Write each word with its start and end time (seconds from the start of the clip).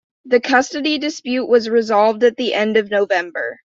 The 0.25 0.39
custody 0.39 0.97
dispute 0.97 1.45
was 1.47 1.69
resolved 1.69 2.23
at 2.23 2.35
the 2.35 2.55
end 2.55 2.75
of 2.75 2.89
November. 2.89 3.59